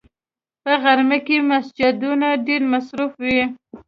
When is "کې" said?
1.25-1.37